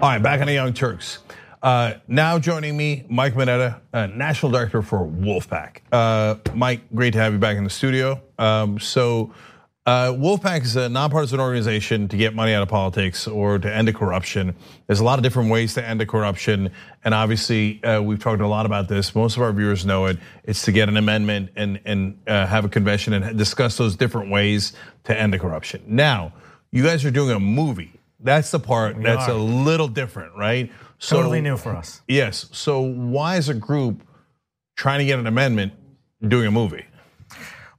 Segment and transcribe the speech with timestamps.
[0.00, 1.18] All right, back on the Young Turks.
[1.60, 5.82] Uh, now joining me, Mike Monetta, uh, National Director for Wolf-PAC.
[5.90, 8.22] Uh, Mike, great to have you back in the studio.
[8.38, 9.34] Um, so,
[9.86, 13.88] uh, Wolf-PAC is a nonpartisan organization to get money out of politics or to end
[13.88, 14.54] the corruption.
[14.86, 16.70] There's a lot of different ways to end the corruption,
[17.02, 19.16] and obviously, uh, we've talked a lot about this.
[19.16, 20.18] Most of our viewers know it.
[20.44, 24.30] It's to get an amendment and and uh, have a convention and discuss those different
[24.30, 24.74] ways
[25.04, 25.82] to end the corruption.
[25.88, 26.34] Now,
[26.70, 27.97] you guys are doing a movie.
[28.20, 29.32] That's the part We that's are.
[29.32, 30.72] a little different, right?
[30.98, 32.02] So, Totally new for us.
[32.08, 32.46] Yes.
[32.52, 34.02] So why is a group
[34.76, 35.72] trying to get an amendment
[36.26, 36.84] doing a movie?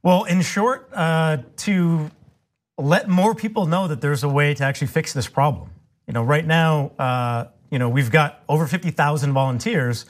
[0.02, 2.10] Well, in short, uh, to
[2.78, 5.70] let more people know that there's a way to actually fix this problem.
[6.06, 10.06] You know, right now, uh, you know, we've got over 50,000 volunteers,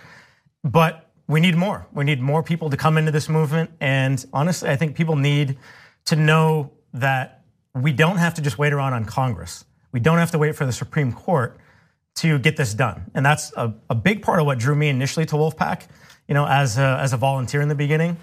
[0.63, 1.87] but we need more.
[1.93, 3.71] We need more people to come into this movement.
[3.81, 5.59] And honestly, I think people need
[6.07, 7.43] to know that
[7.75, 9.65] we don't have to just wait around on Congress.
[9.93, 11.57] We don't have to wait for the Supreme Court
[12.17, 13.11] to get this done.
[13.15, 15.89] And that's a, a big part of what drew me initially to Wolf-PAC,
[16.29, 18.17] you know, as a, as a volunteer in the beginning.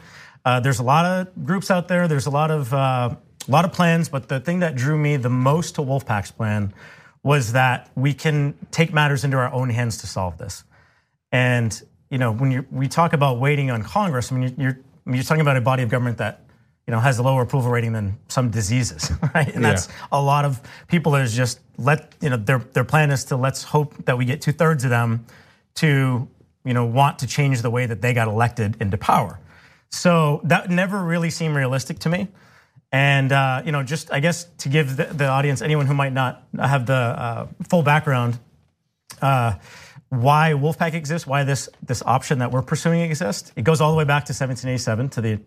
[0.46, 2.08] Uh, there's a lot of groups out there.
[2.08, 3.16] There's a lot of uh,
[3.48, 6.74] a lot of plans, but the thing that drew me the most to Wolf-PAC's plan
[7.24, 10.64] was that we can take matters into our own hands to solve this.
[11.32, 15.24] And you know, when you we talk about waiting on Congress, I mean, you're you're
[15.24, 16.46] talking about a body of government that
[16.88, 19.54] you know has a lower approval rating than some diseases, right?
[19.54, 23.12] And that's a lot of people that is just let you know their their plan
[23.12, 25.26] is to let's hope that we get two thirds of them
[25.76, 26.28] to
[26.64, 29.40] you know want to change the way that they got elected into power.
[29.90, 32.30] So that never really seemed realistic to me.
[32.92, 36.14] And uh, you know, just I guess to give the, the audience, anyone who might
[36.14, 38.40] not have the uh, full background,
[39.22, 39.56] uh,
[40.10, 43.52] why Wolf-PAC exists, why this this option that we're pursuing exists.
[43.58, 45.40] It goes all the way back to 1787 to the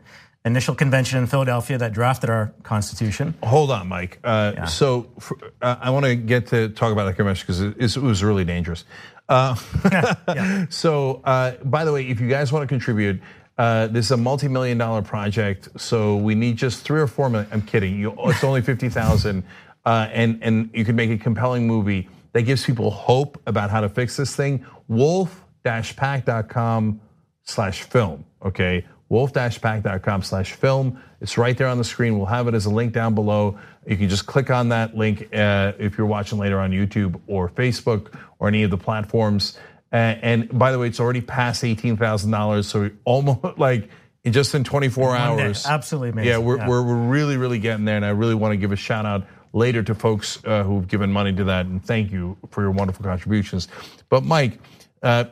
[0.45, 3.35] initial convention in Philadelphia that drafted our Constitution.
[3.43, 4.19] Hold on, Mike.
[4.25, 7.77] Uh, So for, uh, I want to get to talk about the convention because it,
[7.79, 8.85] it was really dangerous.
[9.29, 9.55] Uh,
[10.71, 13.21] So uh, by the way, if you guys want to contribute.
[13.59, 17.47] Uh, this is a multi-million dollar project, so we need just three or four million.
[17.53, 17.99] I'm kidding.
[18.01, 19.45] You, it's only fifty thousand,
[19.85, 23.83] uh, and and you can make a compelling movie that gives people hope about how
[23.83, 24.65] to fix this thing.
[24.89, 27.01] Wolf-pac.com
[27.45, 28.25] slash film.
[28.43, 30.99] Okay, wolf-pac.com slash film.
[31.21, 32.17] It's right there on the screen.
[32.17, 33.59] We'll have it as a link down below.
[33.87, 37.51] You can just click on that link uh, if you're watching later on YouTube or
[37.51, 39.59] Facebook or any of the platforms.
[39.93, 42.69] And by the way, it's already past eighteen thousand dollars.
[42.69, 43.91] So we almost like
[44.23, 45.43] in just in 24 One day.
[45.45, 45.67] hours.
[45.67, 46.31] Absolutely amazing.
[46.31, 46.69] Yeah, we're, Yeah.
[46.69, 47.97] We're, we're really, really getting there.
[47.97, 51.11] And I really want to give a shout out later to folks uh, who've given
[51.11, 51.67] money to that.
[51.67, 53.67] And thank you for your wonderful contributions.
[54.11, 54.61] But Mike,
[55.03, 55.25] uh,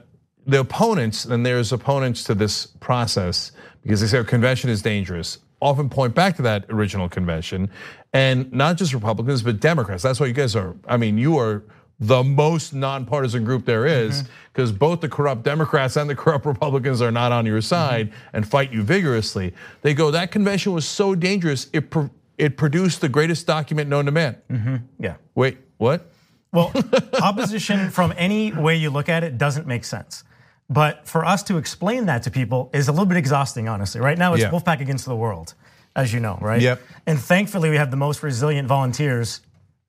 [0.49, 5.39] the opponents, and there's opponents to this process because they say our convention is dangerous,
[5.61, 7.71] often point back to that original convention.
[8.15, 10.03] And not just Republicans, but Democrats.
[10.03, 11.63] That's why you guys are, I mean, you are
[12.01, 14.33] the most nonpartisan group there is mm-hmm.
[14.53, 17.63] because both the corrupt Democrats and the corrupt Republicans are not on your mm-hmm.
[17.63, 19.53] side and fight you vigorously.
[19.83, 24.07] They go, that convention was so dangerous, it, pro- it produced the greatest document known
[24.07, 24.37] to man.
[24.51, 24.77] Mm-hmm.
[24.99, 25.17] yeah.
[25.35, 26.11] Wait, what?
[26.53, 26.73] Well,
[27.23, 30.25] opposition from any way you look at it doesn't make sense.
[30.71, 34.01] But for us to explain that to people is a little bit exhausting, honestly.
[34.01, 34.51] Right now, it's Yeah.
[34.51, 35.55] Wolf-PAC against the world,
[35.97, 36.61] as you know, right?
[36.61, 36.81] Yep.
[37.07, 39.41] And thankfully, we have the most resilient volunteers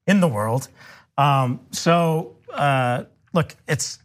[0.07, 0.69] in the world.
[1.17, 3.03] Um, so, uh,
[3.33, 3.99] look, it's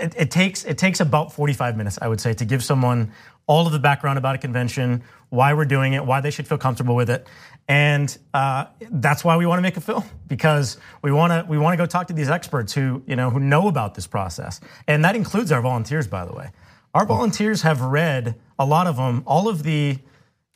[0.00, 3.12] it, it takes it takes about 45 minutes, I would say, to give someone
[3.46, 6.58] all of the background about a convention, why we're doing it, why they should feel
[6.58, 7.26] comfortable with it,
[7.68, 11.58] and uh, that's why we want to make a film because we want to we
[11.58, 14.60] want to go talk to these experts who you know who know about this process,
[14.86, 16.50] and that includes our volunteers, by the way.
[16.94, 19.98] Our volunteers have read a lot of them, all of the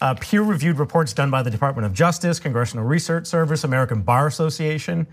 [0.01, 5.07] uh, peer-reviewed reports done by the Department of Justice, Congressional Research Service, American Bar Association.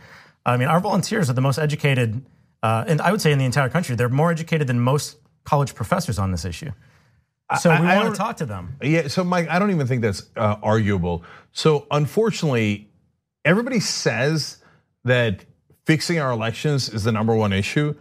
[0.45, 2.25] I mean, our volunteers are the most educated,
[2.63, 6.19] and I would say in the entire country, they're more educated than most college professors
[6.19, 6.71] on this issue.
[7.59, 8.77] So we I want to talk to them.
[8.81, 11.23] Yeah, so Mike, I don't even think that's uh, arguable.
[11.51, 12.89] So unfortunately,
[13.43, 14.57] everybody says
[15.03, 15.43] that
[15.85, 17.95] fixing our elections is the number one issue.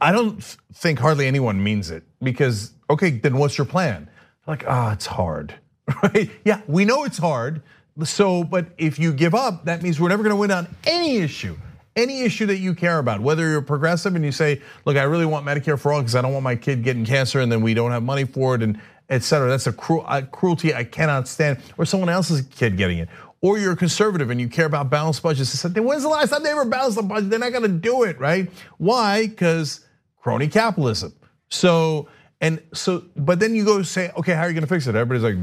[0.00, 0.42] I don't
[0.74, 4.08] think hardly anyone means it because okay, then what's your plan?
[4.46, 5.54] Like, ah, it's hard,
[6.02, 6.30] right?
[6.44, 7.62] Yeah, we know it's hard.
[8.04, 11.18] So, but if you give up, that means we're never going to win on any
[11.18, 11.56] issue.
[11.94, 15.26] Any issue that you care about, whether you're progressive and you say, "Look, I really
[15.26, 17.74] want Medicare for all because I don't want my kid getting cancer, and then we
[17.74, 18.80] don't have money for it," and
[19.10, 19.48] et cetera.
[19.48, 21.58] That's a cruel, cruelty I cannot stand.
[21.76, 23.08] Or someone else's kid getting it.
[23.42, 25.52] Or you're a conservative and you care about balanced budgets.
[25.52, 27.28] I said, when's the last time they ever balanced the budget?
[27.28, 28.50] They're not to do it, right?
[28.78, 29.26] Why?
[29.26, 29.84] Because
[30.16, 31.12] crony capitalism.
[31.50, 32.08] So
[32.40, 34.96] and so, but then you go say, okay, how are you going to fix it?
[34.96, 35.36] Everybody's like,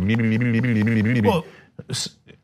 [1.30, 1.46] Well,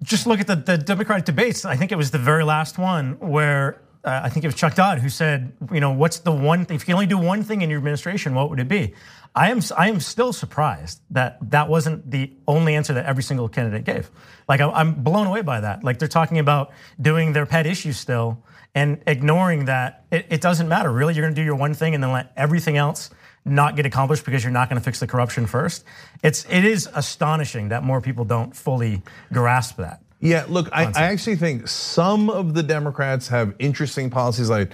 [0.04, 1.66] just look at the, the Democratic debates.
[1.66, 5.00] I think it was the very last one where I think it was Chuck Todd
[5.00, 6.76] who said, you know, what's the one thing?
[6.76, 8.94] If you can only do one thing in your administration, what would it be?
[9.34, 13.50] I am I am still surprised that that wasn't the only answer that every single
[13.50, 14.10] candidate gave.
[14.48, 15.84] Like I'm blown away by that.
[15.84, 16.72] Like they're talking about
[17.02, 18.44] doing their pet issue still
[18.76, 20.92] and ignoring that it, it doesn't matter.
[20.92, 23.10] Really, you're going to do your one thing and then let everything else
[23.44, 25.84] not get accomplished because you're not going to fix the corruption first.
[26.24, 29.02] It's it is astonishing that more people don't fully
[29.34, 30.02] grasp that.
[30.20, 34.72] Yeah, look, I, I, actually think some of the Democrats have interesting policies like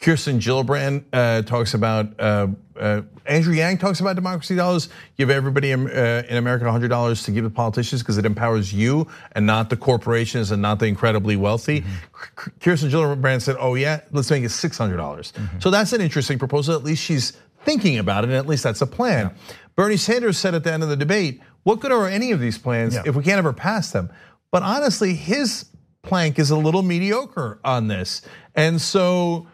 [0.00, 4.90] Kirsten Gillibrand uh, talks about, uh, uh, Andrew Yang talks about democracy dollars.
[5.16, 9.70] Give everybody in America $100 to give the politicians because it empowers you and not
[9.70, 11.80] the corporations and not the incredibly wealthy.
[11.80, 12.50] Mm-hmm.
[12.60, 14.96] Kirsten Gillibrand said, oh yeah, let's make it 600.
[14.96, 15.58] dollars mm-hmm.
[15.58, 16.74] So that's an interesting proposal.
[16.74, 17.32] At least she's
[17.64, 19.26] thinking about it, and at least that's a plan.
[19.26, 19.54] Yeah.
[19.74, 22.58] Bernie Sanders said at the end of the debate, what good are any of these
[22.58, 23.02] plans yeah.
[23.06, 24.10] if we can't ever pass them?
[24.50, 25.66] But honestly, his
[26.02, 28.22] plank is a little mediocre on this.
[28.54, 29.46] And so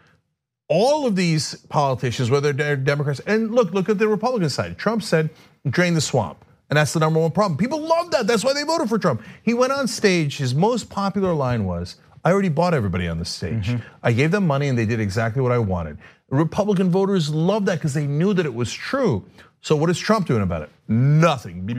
[0.67, 4.77] all of these politicians, whether they're Democrats, and look, look at the Republican side.
[4.77, 5.29] Trump said,
[5.69, 6.45] drain the swamp.
[6.69, 7.57] And that's the number one problem.
[7.57, 8.25] People love that.
[8.25, 9.21] That's why they voted for Trump.
[9.43, 10.37] He went on stage.
[10.37, 13.67] His most popular line was, I already bought everybody on the stage.
[13.67, 13.85] Mm-hmm.
[14.01, 15.97] I gave them money and they did exactly what I wanted.
[16.29, 19.25] Republican voters loved that because they knew that it was true.
[19.61, 20.69] So what is Trump doing about it?
[20.87, 21.69] Nothing.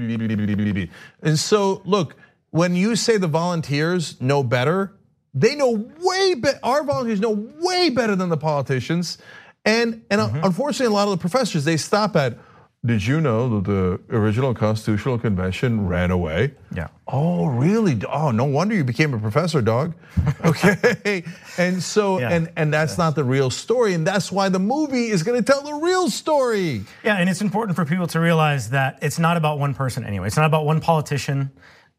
[1.22, 2.14] And so look,
[2.54, 4.92] when you say the volunteers know better,
[5.34, 6.60] they know way better.
[6.62, 9.18] Our volunteers know way better than the politicians.
[9.64, 10.44] And, and mm-hmm.
[10.44, 12.38] unfortunately, a lot of the professors, they stop at,
[12.86, 16.54] did you know that the original Constitutional Convention ran away?
[16.72, 16.88] Yeah.
[17.08, 18.00] Oh, really?
[18.08, 19.94] Oh, no wonder you became a professor, dog.
[20.44, 21.24] Okay.
[21.58, 22.28] and so, yeah.
[22.30, 22.98] and and that's yes.
[22.98, 26.10] not the real story, and that's why the movie is going to tell the real
[26.10, 26.84] story.
[27.02, 30.26] Yeah, and it's important for people to realize that it's not about one person anyway.
[30.26, 31.50] It's not about one politician.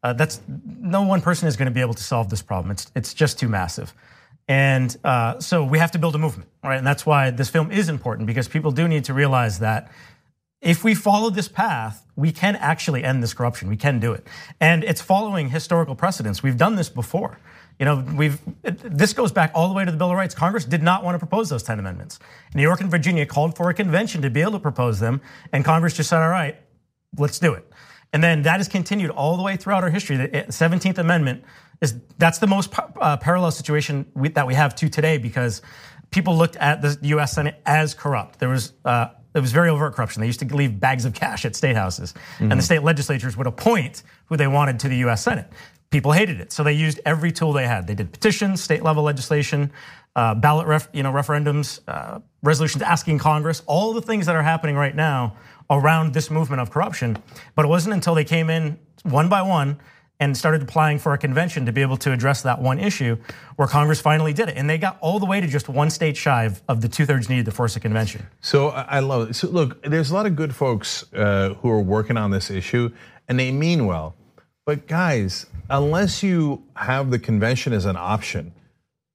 [0.02, 2.70] Uh, that's no one person is going to be able to solve this problem.
[2.70, 3.92] It's it's just too massive,
[4.46, 6.76] and uh, so we have to build a movement, right?
[6.76, 9.90] And that's why this film is important because people do need to realize that
[10.60, 13.68] if we follow this path, we can actually end this corruption.
[13.68, 14.26] We can do it,
[14.60, 16.42] and it's following historical precedents.
[16.42, 17.38] We've done this before.
[17.78, 20.34] You know, we've this goes back all the way to the Bill of Rights.
[20.34, 22.18] Congress did not want to propose those 10 amendments.
[22.54, 25.20] New York and Virginia called for a convention to be able to propose them,
[25.52, 26.56] and Congress just said, "All right,
[27.18, 27.70] let's do it."
[28.12, 30.16] And then that has continued all the way throughout our history.
[30.16, 31.44] The 17th Amendment
[31.80, 35.62] is that's the most uh, parallel situation we, that we have to today because
[36.10, 37.32] people looked at the U.S.
[37.32, 38.38] Senate as corrupt.
[38.38, 40.20] There was uh, it was very overt corruption.
[40.20, 42.44] They used to leave bags of cash at state houses, mm-hmm.
[42.44, 42.62] and the mm-hmm.
[42.62, 45.22] state legislatures would appoint who they wanted to the U.S.
[45.22, 45.52] Senate.
[45.90, 47.86] People hated it, so they used every tool they had.
[47.86, 49.70] They did petitions, state level legislation,
[50.16, 54.42] uh, ballot ref, you know referendums, uh, resolutions asking Congress, all the things that are
[54.42, 55.36] happening right now
[55.70, 57.16] around this movement of corruption.
[57.54, 59.78] But it wasn't until they came in one by one
[60.18, 63.16] and started applying for a convention to be able to address that one issue
[63.56, 64.56] where Congress finally did it.
[64.56, 67.28] And they got all the way to just one state shy of, the two thirds
[67.28, 68.26] needed to force a convention.
[68.40, 69.34] So I love it.
[69.34, 72.90] So look, there's a lot of good folks uh, who are working on this issue
[73.28, 74.14] and they mean well.
[74.64, 78.52] But guys, unless you have the convention as an option,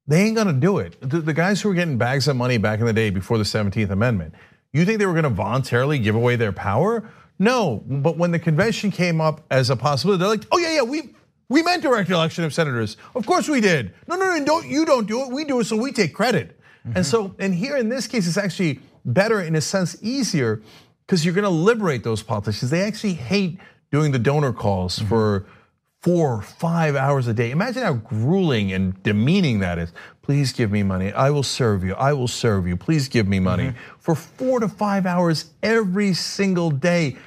[0.08, 0.98] they ain't gonna do it.
[1.02, 3.92] The guys who were getting bags of money back in the day before the 17th
[3.92, 4.34] Amendment,
[4.74, 7.10] you think they were going to voluntarily give away their power?
[7.40, 10.82] No, but when the convention came up as a possibility, they're like, "Oh yeah, yeah,
[10.84, 11.16] we
[11.50, 12.98] we meant direct election of senators.
[13.16, 13.94] Of course we did.
[14.08, 15.30] No, no, no, don't you don't do it.
[15.30, 16.98] We do it, so we take credit." Mm-hmm.
[16.98, 20.62] And so, and here in this case, it's actually better in a sense, easier
[21.06, 22.72] because you're going to liberate those politicians.
[22.72, 23.60] They actually hate
[23.92, 25.10] doing the donor calls mm-hmm.
[25.10, 25.46] for
[26.02, 27.52] four, five hours a day.
[27.52, 29.94] Imagine how grueling and demeaning that is.
[30.24, 31.12] Please give me money.
[31.12, 31.94] I will serve you.
[31.94, 32.76] I will serve you.
[32.76, 34.00] Please give me money mm-hmm.
[34.00, 37.18] for four to five hours every single day.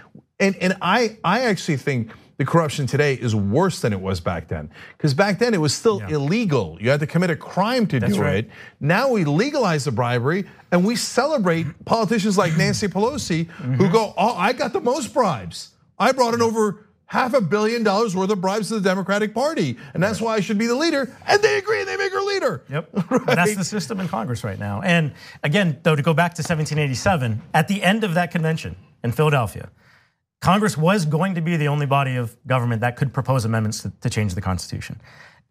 [0.41, 4.49] And, and I, I actually think the corruption today is worse than it was back
[4.49, 4.69] then.
[4.97, 6.17] Because back then it was still yeah.
[6.17, 6.77] illegal.
[6.81, 8.45] You had to commit a crime to That's do right.
[8.45, 8.51] it.
[8.81, 13.75] Now we legalize the bribery and we celebrate politicians like Nancy Pelosi mm-hmm.
[13.75, 15.71] who go, oh, I got the most bribes.
[15.97, 19.79] I brought in over half a billion dollars worth of bribes to the Democratic Party,
[19.95, 20.27] and that's right.
[20.27, 21.17] why I should be the leader.
[21.29, 22.65] And they agree, and they make her leader.
[22.69, 23.27] Yep, right?
[23.27, 24.83] that's the system in Congress right now.
[24.83, 25.13] And
[25.45, 29.71] again, though, to go back to 1787, at the end of that convention in Philadelphia,
[30.41, 33.93] Congress was going to be the only body of government that could propose amendments to,
[34.01, 35.01] to change the Constitution.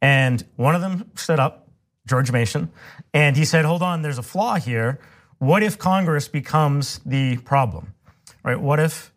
[0.01, 1.69] And one of them stood up,
[2.05, 2.73] George Mason,
[3.13, 4.99] and he said, "Hold on, there's a flaw here.
[5.37, 7.93] What if Congress becomes the problem?
[8.43, 8.59] Right?
[8.59, 9.13] What if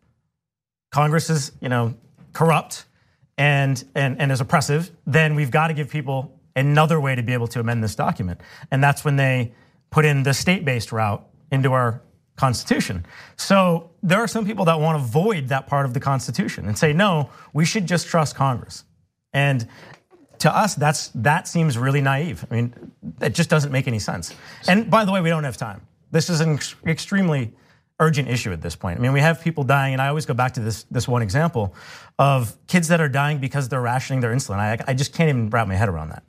[0.92, 1.94] Congress is, you know,
[2.37, 2.85] corrupt
[3.38, 7.33] and, and, and is oppressive, then we've got to give people another way to be
[7.33, 8.38] able to amend this document.
[8.71, 9.55] And that's when they
[9.90, 12.02] put in the state based route into our
[12.37, 13.07] Constitution.
[13.37, 16.76] So there are some people that want to void that part of the Constitution and
[16.76, 18.85] say, no, we should just trust Congress.
[19.33, 19.66] And
[20.40, 22.45] to us, that's that seems really naive.
[22.50, 24.35] I mean, it just doesn't make any sense.
[24.69, 25.81] And by the way, we don't have time.
[26.11, 27.55] This is an extremely
[27.98, 28.98] urgent issue at this point.
[28.98, 31.22] I mean, we have people dying, and I always go back to this this one
[31.22, 31.74] example
[32.18, 34.58] of kids that are dying because they're rationing their insulin.
[34.58, 36.24] I, I just can't even wrap my head around that.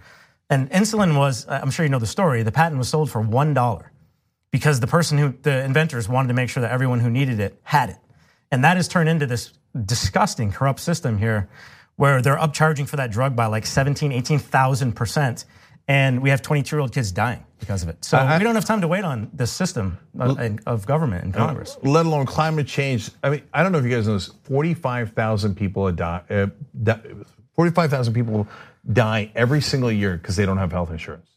[0.49, 2.43] And insulin was, I'm sure you know the story.
[2.43, 3.91] The patent was sold for one dollar
[4.51, 7.59] because the person who the inventors wanted to make sure that everyone who needed it
[7.63, 7.97] had it,
[8.51, 9.53] and that has turned into this
[9.85, 11.49] disgusting corrupt system here
[11.97, 15.45] where they're upcharging for that drug by like 17, 18,000 percent
[15.87, 18.03] and we have 22 year old kids dying because of it.
[18.03, 21.33] So I, we don't have time to wait on this system of, of government and
[21.33, 21.77] Congress.
[21.83, 23.09] let alone climate change.
[23.23, 24.31] I mean, I don't know if you guys know this.
[24.43, 26.21] 45,000 people die.
[26.29, 26.95] Uh,
[27.55, 28.47] 45,000 people
[28.91, 31.29] die every single year because they don't have health insurance.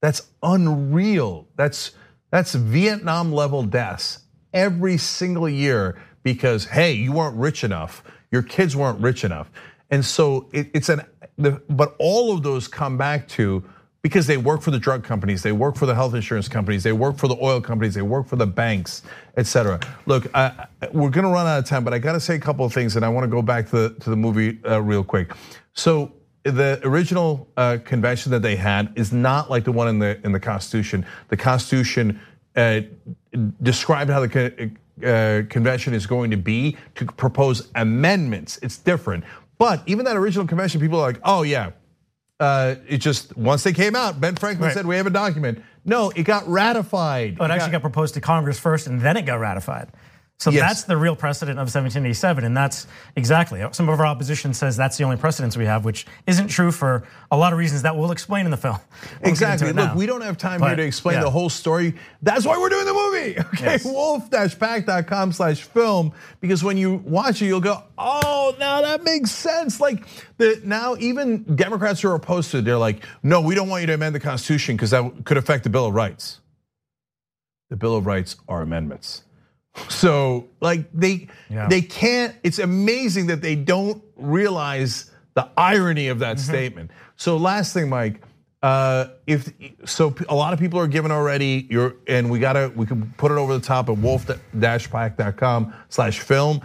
[0.00, 1.48] That's unreal.
[1.56, 1.92] That's
[2.30, 4.20] that's Vietnam level deaths
[4.52, 8.02] every single year because hey, you weren't rich enough.
[8.30, 9.50] Your kids weren't rich enough,
[9.90, 11.02] and so it, it's an.
[11.36, 13.64] But all of those come back to
[14.08, 16.92] because they work for the drug companies, they work for the health insurance companies, they
[16.92, 19.02] work for the oil companies, they work for the banks,
[19.36, 19.78] etc.
[20.06, 22.72] Look, I, we're gonna run out of time, but I gotta say a couple of
[22.72, 25.32] things, and I wanna go back to the, to the movie uh, real quick.
[25.74, 26.12] So,
[26.42, 30.32] the original uh, convention that they had is not like the one in the in
[30.32, 31.04] the Constitution.
[31.28, 32.18] The Constitution
[32.56, 32.80] uh,
[33.60, 38.58] described how the convention is going to be to propose amendments.
[38.62, 39.24] It's different.
[39.58, 41.72] But even that original convention, people are like, oh yeah,
[42.40, 44.74] uh, it just once they came out, Ben Franklin right.
[44.74, 45.62] said we have a document.
[45.84, 47.38] No, it got ratified.
[47.40, 49.88] Oh, it, it actually got, got proposed to Congress first, and then it got ratified.
[50.40, 50.60] So yes.
[50.60, 54.96] that's the real precedent of 1787, and that's exactly some of our opposition says that's
[54.96, 57.02] the only precedence we have, which isn't true for
[57.32, 58.78] a lot of reasons that we'll explain in the film.
[59.20, 59.72] We'll exactly.
[59.72, 61.24] Look, we don't have time but, here to explain yeah.
[61.24, 61.96] the whole story.
[62.22, 63.36] That's why we're doing the movie.
[63.58, 63.84] Okay, yes.
[63.84, 70.04] wolf-pac.com/film because when you watch it, you'll go, "Oh, now that makes sense." Like
[70.36, 73.80] the now even Democrats who are opposed to it, they're like, "No, we don't want
[73.80, 76.38] you to amend the Constitution because that could affect the Bill of Rights."
[77.70, 79.24] The Bill of Rights are amendments.
[79.88, 81.68] So like they yeah.
[81.68, 82.34] they can't.
[82.42, 86.50] It's amazing that they don't realize the irony of that mm-hmm.
[86.50, 86.90] statement.
[87.16, 88.22] So last thing, Mike.
[88.60, 89.52] Uh, if
[89.84, 91.68] so, a lot of people are given already.
[91.70, 96.60] You're and we gotta we can put it over the top at wolf-pac.com slash film.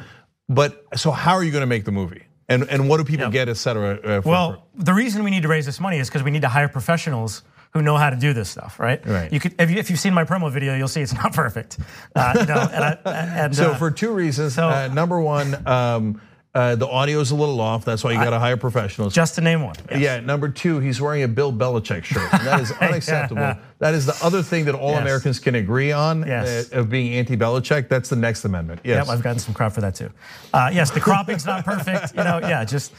[0.49, 2.23] But so how are you going to make the movie?
[2.49, 3.99] And and what do people get, et cetera?
[4.03, 6.49] Uh, well, the reason we need to raise this money is because we need to
[6.49, 9.05] hire professionals who know how to do this stuff, right?
[9.05, 9.33] Right.
[9.33, 11.79] You could, if, you, have seen my promo video, you'll see it's not perfect.
[12.15, 12.97] Uh, you know, and I,
[13.45, 14.55] and, so uh, for two reasons.
[14.55, 15.67] So, uh, number one.
[15.67, 16.21] Um,
[16.55, 17.83] uh, the audio is a little off.
[17.83, 19.15] That's why you got to hire professionals.
[19.15, 19.75] Just to name one.
[19.89, 19.99] Yes.
[19.99, 20.19] Yeah.
[20.19, 22.29] Number two, he's wearing a Bill Belichick shirt.
[22.43, 23.41] That is unacceptable.
[23.41, 23.57] yeah.
[23.79, 25.01] That is the other thing that all yes.
[25.01, 26.71] Americans can agree on yes.
[26.71, 27.89] uh, of being anti-Belichick.
[27.89, 28.81] That's the next amendment.
[28.83, 29.07] Yes.
[29.07, 30.11] Yep, I've gotten some crap for that too.
[30.53, 32.15] Uh, yes, the cropping's not perfect.
[32.15, 32.95] You know, yeah, just uh,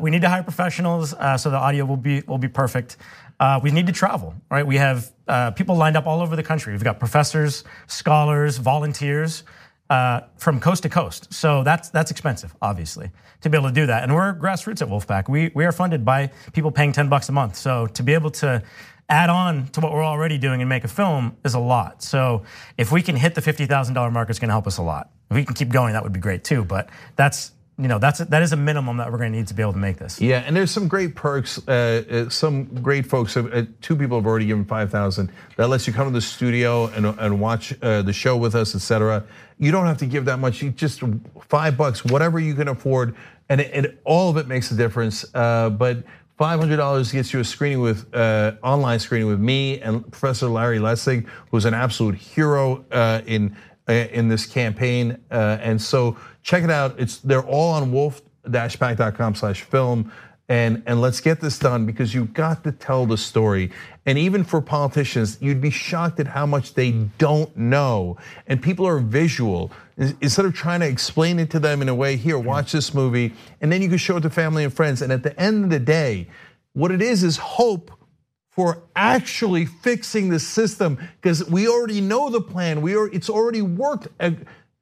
[0.00, 2.96] we need to hire professionals uh, so the audio will be will be perfect.
[3.40, 4.66] Uh, we need to travel, right?
[4.66, 6.72] We have uh, people lined up all over the country.
[6.74, 9.44] We've got professors, scholars, volunteers
[9.88, 11.32] uh, from coast to coast.
[11.32, 14.02] So that's that's expensive, obviously, to be able to do that.
[14.02, 15.28] And we're grassroots at Wolf-PAC.
[15.28, 17.56] We we are funded by people paying ten bucks a month.
[17.56, 18.62] So to be able to
[19.08, 22.02] add on to what we're already doing and make a film is a lot.
[22.02, 22.44] So
[22.78, 24.82] if we can hit the fifty thousand dollar mark, it's going to help us a
[24.82, 25.10] lot.
[25.30, 26.64] If we can keep going, that would be great too.
[26.64, 29.54] But that's you know that's that is a minimum that we're going to need to
[29.54, 30.20] be able to make this.
[30.20, 31.58] Yeah, and there's some great perks.
[31.66, 33.36] Uh, uh some great folks.
[33.36, 35.32] Uh, two people have already given five thousand.
[35.56, 38.74] That lets you come to the studio and, and watch uh, the show with us,
[38.74, 39.24] etc.
[39.58, 40.62] You don't have to give that much.
[40.62, 41.02] You just
[41.48, 43.16] five bucks, whatever you can afford,
[43.48, 45.24] and, it, and all of it makes a difference.
[45.34, 46.04] Uh, but
[46.40, 51.28] $500 gets you a screening with uh, online screening with me and Professor Larry Lessig,
[51.50, 53.54] who's an absolute hero uh, in
[53.90, 55.18] uh, in this campaign.
[55.30, 56.98] Uh, and so check it out.
[56.98, 60.12] It's they're all on wolf-pac.com slash film.
[60.48, 63.70] And, and let's get this done because you've got to tell the story.
[64.04, 68.16] And even for politicians, you'd be shocked at how much they don't know.
[68.48, 69.70] And people are visual.
[69.96, 73.32] Instead of trying to explain it to them in a way, here, watch this movie,
[73.60, 75.02] and then you can show it to family and friends.
[75.02, 76.26] And at the end of the day,
[76.72, 77.92] what it is is hope
[78.50, 82.82] for actually fixing the system because we already know the plan.
[82.82, 84.08] We are, it's already worked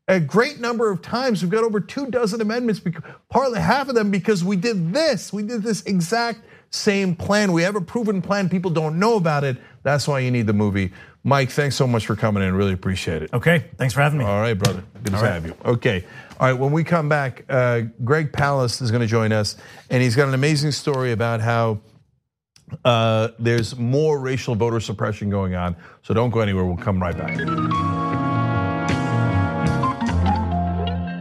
[0.09, 1.43] a, great number of times.
[1.43, 2.81] We've got over two dozen amendments,
[3.29, 5.33] partly half of them because we did this.
[5.33, 7.53] We did this exact same plan.
[7.53, 8.49] We have a proven plan.
[8.49, 9.57] People don't know about it.
[9.83, 10.93] That's why you need the movie.
[11.25, 12.55] Mike, thanks so much for coming in.
[12.55, 13.33] Really appreciate it.
[13.33, 14.25] Okay, thanks for having me.
[14.25, 14.83] All right, brother.
[15.03, 15.33] Good to right.
[15.33, 15.55] have you.
[15.65, 16.05] Okay.
[16.41, 19.57] All right, when we come back, uh, Greg Palast is going to join us,
[19.91, 21.81] and he's got an amazing story about how
[22.85, 25.77] uh, there's more racial voter suppression going on.
[26.03, 26.65] So don't go anywhere.
[26.65, 27.88] We'll come right back.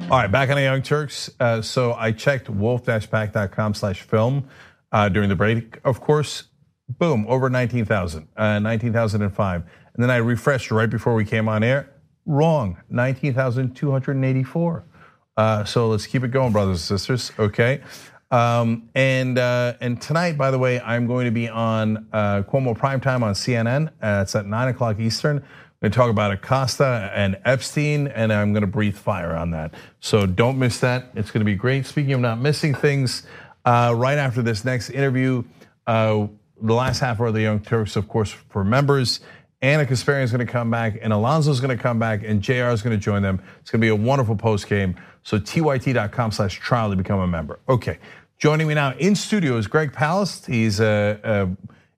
[0.10, 1.30] All right, back on the Young Turks.
[1.38, 4.48] Uh, so I checked wolf-pac.com slash film.
[5.12, 6.46] during the break, of course,
[6.88, 9.64] boom, over 19,000, 19,005.
[9.94, 11.94] And then I refreshed right before we came on air.
[12.26, 14.86] Wrong, 19,284.
[15.36, 17.34] Uh, so let's keep it going, brothers and sisters.
[17.38, 17.82] Okay.
[18.32, 22.78] Um, and uh, and tonight, by the way, I'm going to be on uh, Cuomo
[22.78, 23.88] Primetime on CNN.
[24.02, 25.46] Uh, it's at nine o'clock Eastern.
[25.80, 29.76] Going to talk about Acosta and Epstein, and I'm going to breathe fire on that.
[30.00, 31.12] So don't miss that.
[31.14, 31.86] It's going to be great.
[31.86, 33.28] Speaking of not missing things,
[33.64, 35.44] uh, right after this next interview,
[35.86, 36.26] uh,
[36.60, 39.20] the last half of the Young Turks, of course, for members.
[39.62, 42.42] Ana Kasparian is going to come back, and Alonso is going to come back, and
[42.42, 43.40] JR is going to join them.
[43.60, 44.96] It's going to be a wonderful post game.
[45.22, 47.60] So tyt.com slash trial to become a member.
[47.70, 48.00] Okay,
[48.40, 50.48] joining me now in studio is Greg Palast.
[50.48, 51.50] He's a, a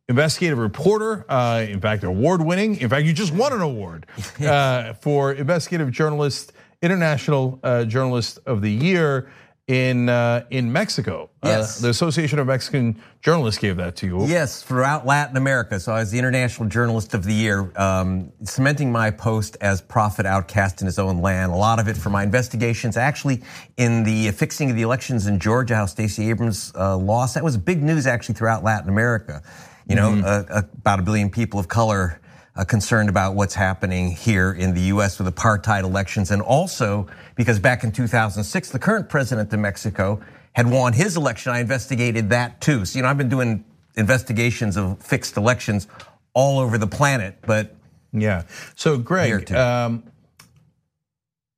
[0.10, 2.76] investigative reporter, uh, in fact, award winning.
[2.78, 4.08] In fact, you just won an award
[4.42, 6.52] uh, for investigative journalist,
[6.82, 9.32] international uh, journalist of the year
[9.68, 11.30] in uh, in Mexico.
[11.44, 11.80] Uh, yes.
[11.80, 14.26] The Association of Mexican Journalists gave that to you.
[14.26, 15.80] Yes, throughout Latin America.
[15.80, 20.26] So I was the International Journalist of the Year, um, cementing my post as prophet
[20.26, 21.52] outcast in his own land.
[21.52, 22.98] A lot of it for my investigations.
[22.98, 23.44] Actually,
[23.78, 27.56] in the fixing of the elections in Georgia, how Stacey Abrams uh, lost, that was
[27.56, 29.44] big news actually throughout Latin America.
[29.90, 30.24] You know, mm-hmm.
[30.26, 32.22] Uh, about a billion people of color
[32.56, 35.18] uh, concerned about what's happening here in the U.S.
[35.18, 40.22] with apartheid elections, and also because back in 2006, the current president of Mexico
[40.54, 41.52] had won his election.
[41.52, 42.86] I investigated that too.
[42.86, 43.66] So you know, I've been doing
[43.96, 45.88] investigations of fixed elections
[46.34, 47.76] all over the planet, but
[48.14, 48.44] yeah.
[48.76, 50.04] So Greg, um,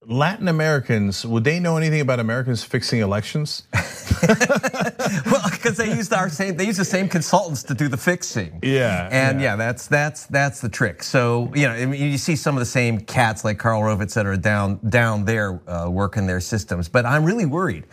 [0.07, 3.63] Latin Americans, would they know anything about Americans fixing elections?
[4.27, 8.59] well, because they used our same, they use the same consultants to do the fixing.
[8.63, 9.51] Yeah, and yeah.
[9.51, 11.03] yeah, that's that's that's the trick.
[11.03, 14.01] So you know, I mean, you see some of the same cats like Karl Rove,
[14.01, 16.89] et cetera, down down there uh, working their systems.
[16.89, 17.85] But I'm really worried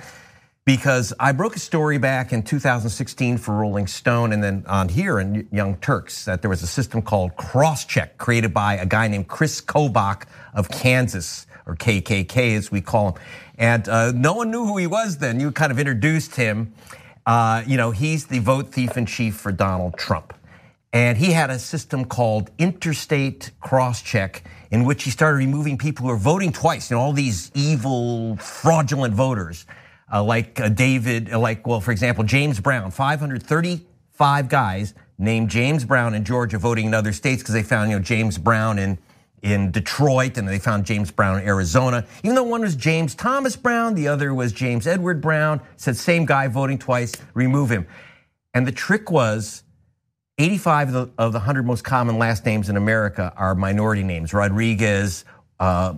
[0.65, 5.19] because I broke a story back in 2016 for Rolling Stone and then on here
[5.19, 9.29] in Young Turks that there was a system called Crosscheck created by a guy named
[9.29, 13.23] Chris Kobach of Kansas or KKK as we call him.
[13.59, 15.39] And uh, no one knew who he was then.
[15.39, 16.73] You kind of introduced him.
[17.27, 20.33] Uh, you know, he's the vote thief in chief for Donald Trump.
[20.93, 26.07] And he had a system called Interstate cross check, in which he started removing people
[26.07, 26.91] who are voting twice.
[26.91, 29.67] You know, all these evil, fraudulent voters,
[30.11, 35.85] uh, like uh, David, uh, like, well, for example, James Brown, 535 guys named James
[35.85, 38.97] Brown in Georgia voting in other states because they found, you know, James Brown in
[39.43, 42.07] in Detroit, and they found James Brown in Arizona.
[42.23, 45.61] Even though one was James Thomas Brown, the other was James Edward Brown.
[45.77, 47.87] Said same guy voting twice, remove him.
[48.55, 49.63] And the trick was
[50.39, 54.33] 85 of the, of the 100 most common last names in America are minority names.
[54.33, 55.25] Rodriguez,
[55.61, 55.95] uh,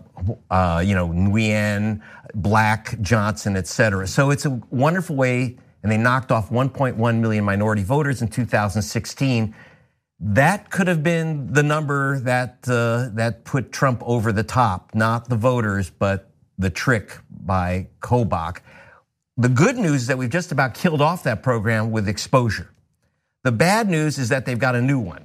[0.50, 2.00] uh, you know, Nguyen,
[2.34, 4.06] Black, Johnson, et cetera.
[4.06, 9.54] So it's a wonderful way, and they knocked off 1.1 million minority voters in 2016
[10.20, 15.28] that could have been the number that uh, that put Trump over the top, not
[15.28, 18.58] the voters, but the trick by Kobach.
[19.38, 22.70] The good news is that we've just about killed off that program with exposure.
[23.42, 25.24] The bad news is that they've got a new one.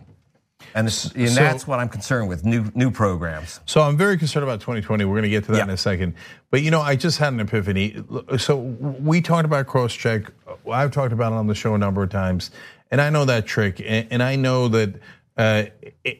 [0.73, 3.60] And, and so, that's what I'm concerned with new new programs.
[3.65, 5.03] So I'm very concerned about 2020.
[5.05, 5.63] We're going to get to that yeah.
[5.65, 6.15] in a second.
[6.51, 8.01] But you know, I just had an epiphany.
[8.38, 10.31] So we talked about cross check.
[10.69, 12.51] I've talked about it on the show a number of times.
[12.91, 14.95] And I know that trick, and I know that
[15.38, 15.63] uh,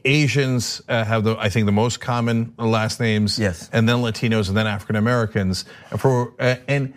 [0.04, 3.39] Asians uh, have the, I think, the most common last names.
[3.39, 3.69] Yes.
[3.71, 5.65] And then Latinos, and then African Americans.
[5.97, 6.93] For uh, and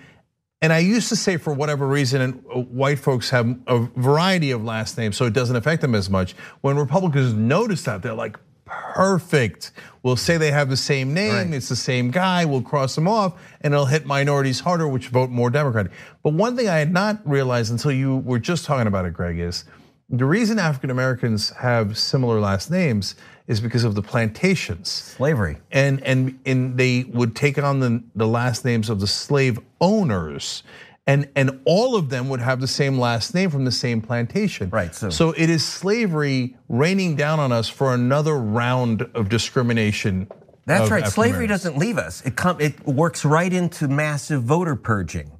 [0.61, 4.99] and I used to say for whatever reason, white folks have a variety of last
[4.99, 6.33] names, so it doesn't affect them as much.
[6.63, 9.73] When Republicans notice that, they're like, perfect.
[10.03, 11.55] We'll say they have the same name, right.
[11.55, 15.31] it's the same guy, we'll cross them off, and it'll hit minorities harder, which vote
[15.31, 15.93] more Democratic.
[16.23, 19.39] But one thing I had not realized until you were just talking about it, Greg,
[19.39, 19.65] is
[20.09, 23.15] the reason African Americans have similar last names
[23.47, 24.89] is because of the plantations.
[24.91, 25.59] Slavery.
[25.73, 30.63] And and and they would take on the, the last names of the slave owners
[31.09, 34.69] and and all of them would have the same last name from the same plantation.
[34.69, 34.95] Right.
[34.95, 40.29] So, so it is slavery raining down on us for another round of discrimination.
[40.67, 41.07] That's right.
[41.07, 42.21] Slavery doesn't leave us.
[42.27, 45.33] It come it works right into massive voter purging.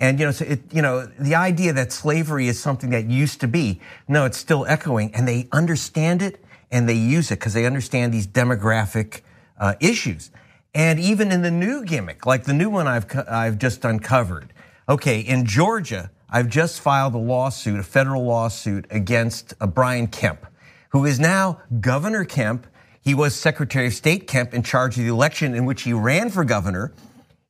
[0.00, 3.42] And you know, so it, you know, the idea that slavery is something that used
[3.42, 7.52] to be, no, it's still echoing, and they understand it and they use it because
[7.52, 9.20] they understand these demographic
[9.58, 10.30] uh, issues.
[10.74, 14.54] And even in the new gimmick, like the new one I've I've just uncovered,
[14.90, 20.44] Okay, in Georgia, I've just filed a lawsuit, a federal lawsuit against uh, Brian Kemp,
[20.88, 22.66] who is now Governor Kemp.
[23.00, 26.28] He was Secretary of State Kemp in charge of the election in which he ran
[26.28, 26.92] for governor.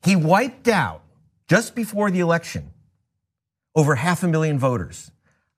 [0.02, 1.00] He wiped out,
[1.48, 2.72] just before the election,
[3.74, 5.10] over half a million voters.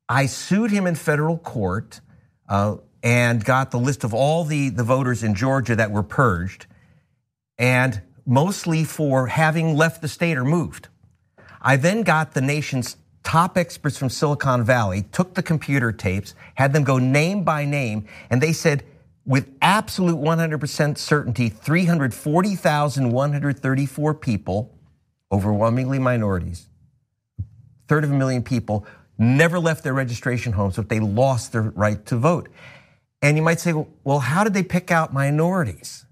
[0.09, 2.01] I sued him in federal court
[2.49, 6.67] uh, and got the list of all the, the voters in Georgia that were purged,
[7.59, 10.87] and mostly for having left the state or moved.
[11.63, 16.73] I then got the nation's top experts from Silicon Valley, took the computer tapes, had
[16.73, 18.83] them go name by name, and they said,
[19.25, 24.77] with absolute 100% certainty, 340,134 people,
[25.31, 26.67] overwhelmingly minorities,
[27.87, 28.85] third of a million people,
[29.19, 32.49] never left their registration homes, but they lost their right to vote.
[33.21, 33.73] And you might say,
[34.03, 36.05] well, how did they pick out minorities?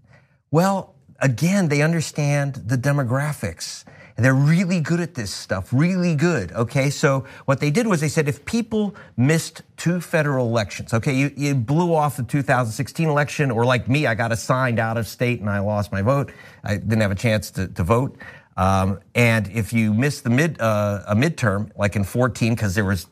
[0.52, 3.84] Well, again, they understand the demographics.
[4.16, 6.52] And they're really good at this stuff, really good.
[6.52, 11.14] Okay, so what they did was they said if people missed two federal elections, okay,
[11.14, 15.06] you, you blew off the 2016 election, or like me, I got assigned out of
[15.06, 16.32] state and I lost my vote.
[16.64, 18.16] I didn't have a chance to, to vote.
[18.56, 22.84] Um, and if you missed the mid uh, a midterm, like in 14, because there
[22.84, 23.06] was,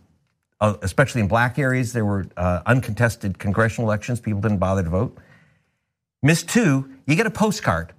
[0.61, 4.21] uh, especially in black areas, there were uh, uncontested congressional elections.
[4.21, 5.17] People didn't bother to vote.
[6.23, 7.95] Miss two, you get a postcard.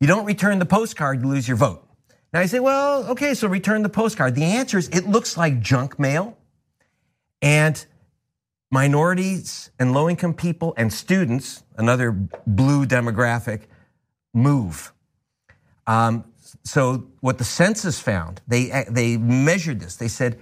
[0.00, 1.87] You don't return the postcard, you lose your vote.
[2.32, 4.34] Now you say, well, okay, so return the postcard.
[4.34, 6.36] The answer is it looks like junk mail.
[7.40, 7.84] And
[8.70, 12.12] minorities and low income people and students, another
[12.46, 13.62] blue demographic,
[14.34, 14.92] move.
[15.86, 16.24] Um,
[16.64, 19.96] so what the census found, they they measured this.
[19.96, 20.38] They said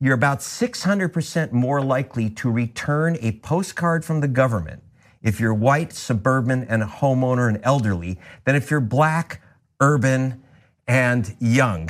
[0.00, 4.82] you're about 600% more likely to return a postcard from the government
[5.22, 9.42] if you're white, suburban, and a homeowner and elderly than if you're black,
[9.78, 10.42] urban,
[10.90, 11.88] and young.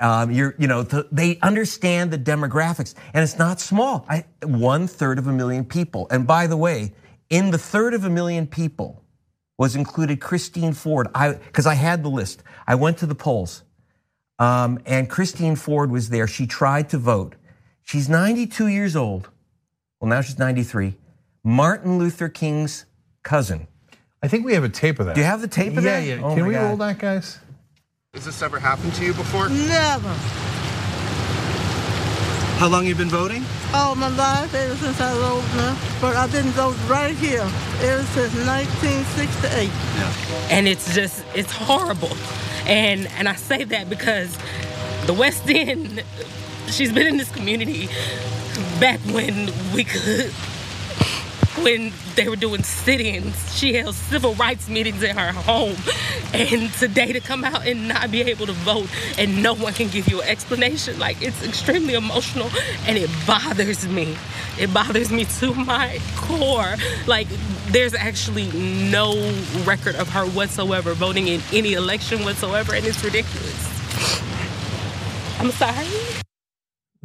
[0.00, 4.06] Um, you're, you know, they understand the demographics, and it's not small.
[4.08, 6.06] I, one third of a million people.
[6.10, 6.94] And by the way,
[7.28, 9.02] in the third of a million people
[9.58, 11.08] was included Christine Ford.
[11.14, 12.42] I because I had the list.
[12.66, 13.64] I went to the polls,
[14.38, 16.26] um, and Christine Ford was there.
[16.26, 17.34] She tried to vote.
[17.82, 19.28] She's 92 years old.
[20.00, 20.94] Well, now she's 93.
[21.44, 22.86] Martin Luther King's
[23.22, 23.66] cousin.
[24.22, 25.14] I think we have a tape of that.
[25.14, 26.06] Do you have the tape of yeah, that?
[26.06, 26.64] Yeah, oh Can we God.
[26.64, 27.38] roll that, guys?
[28.16, 29.50] Has this ever happened to you before?
[29.50, 30.08] Never.
[32.56, 33.44] How long you been voting?
[33.74, 35.98] All my life, ever since I was old enough.
[36.00, 39.68] But I've been voting right here ever since 1968.
[39.68, 40.48] Yeah.
[40.48, 42.16] And it's just, it's horrible.
[42.64, 44.34] And and I say that because
[45.04, 46.02] the West End,
[46.68, 47.88] she's been in this community
[48.80, 50.32] back when we could
[51.62, 53.56] when they were doing sit-ins.
[53.56, 55.76] She held civil rights meetings in her home.
[56.32, 58.88] And today to come out and not be able to vote
[59.18, 62.50] and no one can give you an explanation, like it's extremely emotional
[62.86, 64.16] and it bothers me.
[64.58, 66.74] It bothers me to my core.
[67.06, 67.28] Like
[67.68, 68.50] there's actually
[68.90, 69.14] no
[69.64, 73.76] record of her whatsoever voting in any election whatsoever and it's ridiculous.
[75.38, 76.15] I'm sorry.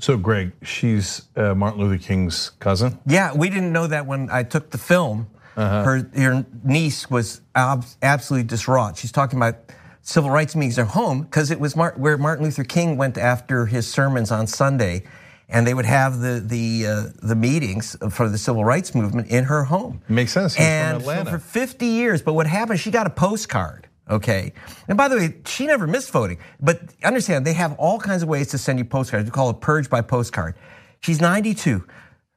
[0.01, 2.97] So, Greg, she's uh, Martin Luther King's cousin.
[3.05, 5.27] Yeah, we didn't know that when I took the film.
[5.55, 5.83] Uh-huh.
[5.83, 8.97] Her, her niece was ab- absolutely distraught.
[8.97, 9.55] She's talking about
[10.01, 13.67] civil rights meetings at home because it was Mar- where Martin Luther King went after
[13.67, 15.03] his sermons on Sunday,
[15.49, 19.43] and they would have the the uh, the meetings for the civil rights movement in
[19.43, 20.01] her home.
[20.09, 20.55] Makes sense.
[20.55, 21.31] He's and from Atlanta.
[21.31, 22.21] for 50 years.
[22.23, 22.79] But what happened?
[22.79, 23.87] She got a postcard.
[24.11, 24.51] Okay.
[24.89, 26.37] And by the way, she never missed voting.
[26.59, 29.25] But understand, they have all kinds of ways to send you postcards.
[29.25, 30.55] We call it purge by postcard.
[30.99, 31.85] She's 92.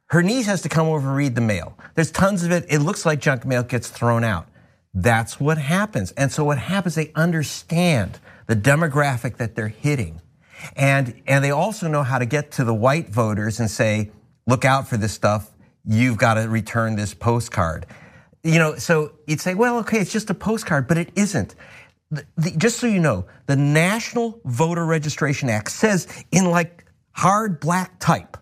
[0.06, 1.76] Her niece has to come over and read the mail.
[1.94, 2.64] There's tons of it.
[2.68, 4.46] It looks like junk mail gets thrown out.
[4.94, 6.12] That's what happens.
[6.12, 10.20] And so what happens, they understand the demographic that they're hitting.
[10.76, 14.12] And, and they also know how to get to the white voters and say,
[14.46, 15.50] look out for this stuff.
[15.84, 17.87] You've got to return this postcard.
[18.44, 21.54] You know, so you'd say, well, okay, it's just a postcard, but it isn't.
[22.11, 27.59] The, the, just so you know, the National Voter Registration Act says in like hard
[27.59, 28.37] black type,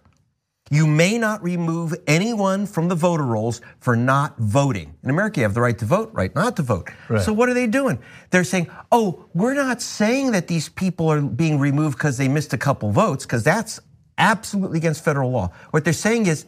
[0.73, 4.95] you may not remove anyone from the voter rolls for not voting.
[5.05, 6.89] In America, you have the right to vote, right not to vote.
[7.09, 7.23] Right.
[7.23, 7.99] So what are they doing?
[8.31, 12.55] They're saying, oh, we're not saying that these people are being removed because they missed
[12.55, 13.81] a couple votes, because that's
[14.19, 15.51] absolutely against federal law.
[15.71, 16.47] What they're saying is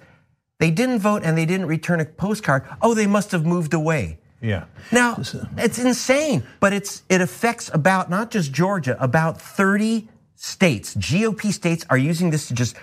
[0.59, 2.65] they didn't vote and they didn't return a postcard.
[2.81, 4.19] Oh, they must have moved away.
[4.41, 4.65] Yeah.
[4.93, 5.17] Now,
[5.57, 10.95] it's insane, but it's it affects about not just Georgia, about 30 states.
[10.97, 12.77] GOP states are using this to just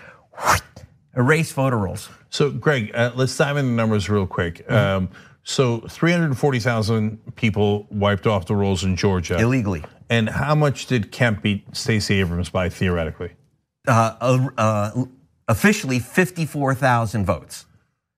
[1.15, 2.09] erase voter rolls.
[2.29, 4.65] So, Greg, uh, let's dive into the numbers real quick.
[4.67, 4.73] Mm-hmm.
[4.73, 5.09] Um,
[5.43, 9.83] so, 340,000 people wiped off the rolls in Georgia illegally.
[10.09, 13.31] And how much did Kemp beat Stacey Abrams by theoretically?
[13.87, 15.05] Uh, uh,
[15.51, 17.65] officially, 54,000 votes.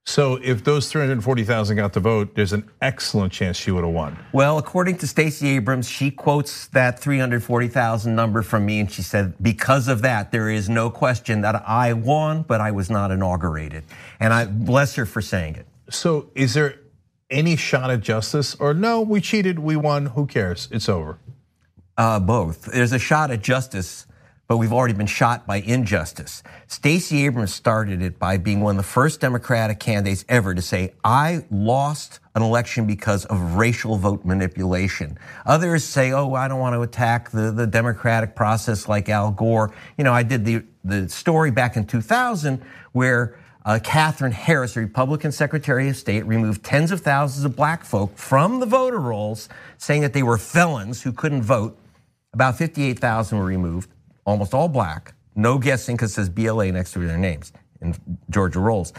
[0.05, 4.17] So if those 340,000 got the vote, there's an excellent chance she would have won.
[4.33, 9.33] Well, according to Stacey Abrams, she quotes that 340,000 number from me, and she said,
[9.41, 13.85] because of that, there is no question that I won, but I was not inaugurated.
[14.19, 15.67] And I bless her for saying it.
[15.89, 16.79] So is there
[17.29, 20.67] any shot at justice, or no, we cheated, we won, who cares?
[20.69, 21.17] It's over.
[21.97, 22.65] Uh, both.
[22.65, 24.05] There's a shot at justice,
[24.53, 26.43] but we've already been shot by injustice.
[26.67, 30.93] Stacey Abrams started it by being one of the first Democratic candidates ever to say,
[31.03, 35.17] I lost an election because of racial vote manipulation.
[35.47, 39.73] Others say, oh, I don't want to attack the, the democratic process like Al Gore.
[39.97, 42.61] You know, I did the, the story back in 2000
[42.91, 43.35] where
[43.65, 48.15] uh, Katherine Harris, the Republican Secretary of State, removed tens of thousands of black folk
[48.15, 51.75] from the voter rolls, saying that they were felons who couldn't vote.
[52.33, 53.89] About 58,000 were removed
[54.25, 57.95] almost all black, no guessing because it says BLA next to their names in
[58.29, 58.93] Georgia rolls.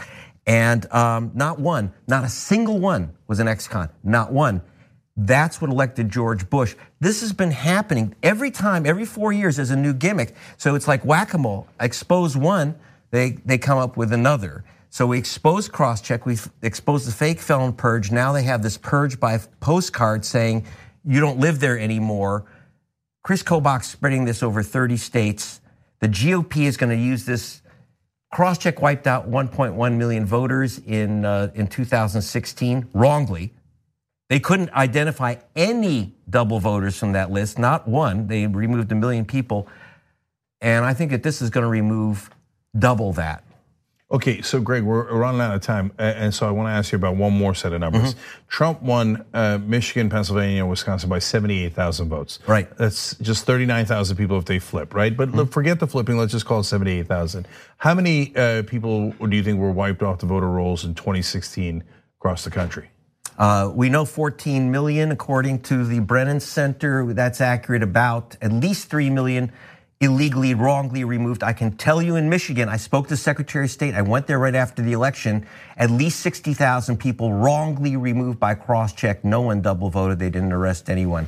[0.47, 4.61] And um, not one, not a single one was an ex con, not one.
[5.17, 6.75] That's what elected George Bush.
[6.99, 10.35] This has been happening every time, every four years, there's a new gimmick.
[10.57, 11.67] So it's like whack a mole.
[11.79, 12.75] Expose one,
[13.11, 14.65] they, they come up with another.
[14.89, 18.11] So we exposed Crosscheck, we exposed the fake felon purge.
[18.11, 20.65] Now they have this purge by postcard saying
[21.05, 22.45] you don't live there anymore.
[23.25, 25.59] Chris Kobach spreading this over 30 states.
[25.99, 27.63] The GOP is going to use this.
[28.31, 33.51] Crosscheck wiped out 1.1 million voters in uh, in 2016 wrongly.
[34.29, 38.27] They couldn't identify any double voters from that list, not one.
[38.27, 39.67] They removed a million people,
[40.61, 42.29] and I think that this is going to remove
[42.77, 43.43] double that.
[44.11, 46.95] Okay, so Greg, we're running out of time, and so I want to ask you
[46.95, 48.13] about one more set of numbers.
[48.13, 48.47] Mm-hmm.
[48.47, 52.37] Trump won uh, Michigan, Pennsylvania, Wisconsin by seventy-eight thousand votes.
[52.45, 52.69] Right.
[52.77, 55.17] That's just thirty-nine thousand people if they flip, right?
[55.17, 55.45] But mm-hmm.
[55.45, 56.17] forget the flipping.
[56.17, 57.47] Let's just call it seventy-eight thousand.
[57.77, 61.83] How many uh, people do you think were wiped off the voter rolls in 2016
[62.19, 62.89] across the country?
[63.39, 67.11] Uh, we know 14 million, according to the Brennan Center.
[67.11, 67.81] That's accurate.
[67.81, 69.51] About at least 3 million
[70.01, 71.43] illegally, wrongly removed.
[71.43, 73.95] I can tell you in Michigan, I spoke to Secretary of State.
[73.95, 75.45] I went there right after the election.
[75.77, 79.23] At least 60,000 people wrongly removed by cross check.
[79.23, 80.19] No one double voted.
[80.19, 81.27] They didn't arrest anyone.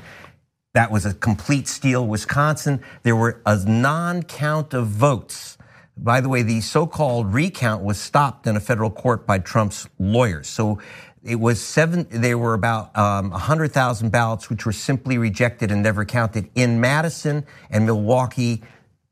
[0.73, 2.05] That was a complete steal.
[2.05, 5.57] Wisconsin, there were a non count of votes.
[5.99, 9.87] By the way, the so called recount was stopped in a federal court by Trump's
[9.97, 10.47] lawyers.
[10.47, 10.79] So
[11.27, 16.05] it was seven, there were about um, 100,000 ballots which were simply rejected and never
[16.05, 18.63] counted in Madison and Milwaukee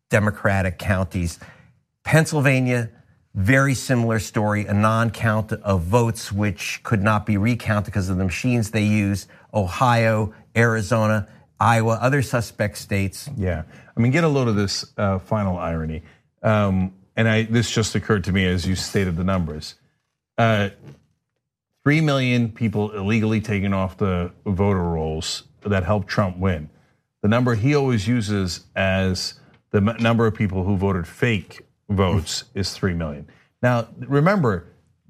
[0.10, 1.40] Democratic counties.
[2.06, 2.90] Pennsylvania,
[3.34, 8.16] very similar story, a non count of votes which could not be recounted because of
[8.16, 9.28] the machines they use.
[9.54, 11.28] Ohio, Arizona,
[11.60, 13.30] Iowa, other suspect states.
[13.36, 13.64] Yeah.
[13.96, 16.04] I mean, get a load of this uh, final irony.
[16.42, 19.76] Um, and I, this just occurred to me as you stated the numbers.
[20.38, 20.70] Uh,
[21.86, 26.68] 3 million people illegally taken off the voter rolls that helped Trump win.
[27.22, 29.36] The number he always uses as
[29.70, 33.28] the number of people who voted fake votes is 3 million.
[33.62, 34.66] Now, remember,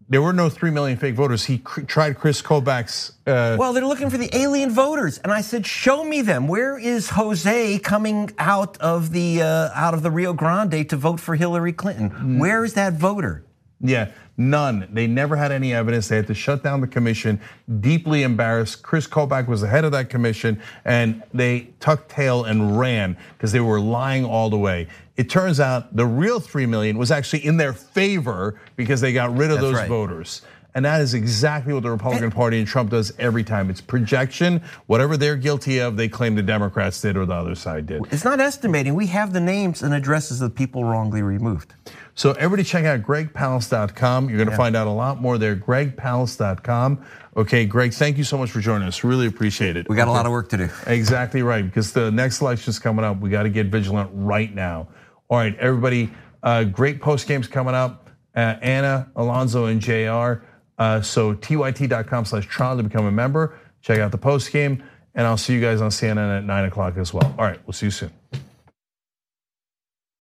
[0.10, 1.46] there were no 3 million fake voters.
[1.46, 3.14] He tried Chris Kobach's.
[3.26, 5.18] Uh, well, they're looking for the alien voters.
[5.20, 6.46] And I said, show me them.
[6.46, 11.22] Where is Jose coming out of the, uh, out of the Rio Grande to vote
[11.22, 12.10] for Hillary Clinton?
[12.10, 12.40] Mm.
[12.40, 13.45] Where is that voter?
[13.82, 14.88] Yeah, none.
[14.92, 16.08] They never had any evidence.
[16.08, 17.40] They had to shut down the commission.
[17.82, 18.82] Deeply embarrassed.
[18.84, 23.52] Chris Kobach was the head of that commission, and they tucked tail and ran because
[23.52, 24.88] they were lying all the way.
[25.18, 29.36] It turns out the real three million was actually in their favor because they got
[29.36, 29.90] rid of That's those right.
[29.90, 30.42] voters.
[30.76, 33.70] And that is exactly what the Republican Party and Trump does every time.
[33.70, 34.62] It's projection.
[34.88, 38.02] Whatever they're guilty of, they claim the Democrats did or the other side did.
[38.12, 38.94] It's not estimating.
[38.94, 41.74] We have the names and addresses of people wrongly removed.
[42.14, 44.28] So everybody check out gregpalast.com.
[44.28, 44.58] You're going to yeah.
[44.58, 45.56] find out a lot more there.
[45.56, 47.06] gregpalast.com.
[47.38, 49.04] Okay, Greg, thank you so much for joining us.
[49.04, 49.88] Really appreciate it.
[49.88, 50.70] We got a lot of work to do.
[50.88, 53.20] Exactly right, because the next election is coming up.
[53.22, 54.90] We got to get vigilant right now.
[55.30, 56.10] All right, everybody,
[56.44, 58.10] uh, great post games coming up.
[58.36, 60.46] Uh, Ana, Alonzo, and JR.
[60.78, 63.58] Uh, so tyt.com slash Tron to become a member.
[63.82, 64.84] Check out the post game,
[65.14, 67.34] and I'll see you guys on CNN at 9 o'clock as well.
[67.38, 68.12] All right, we'll see you soon.